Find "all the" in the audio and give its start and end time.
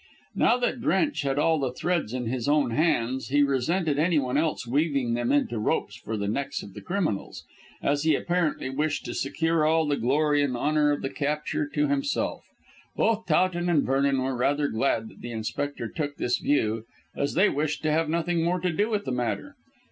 1.37-1.71, 9.63-9.97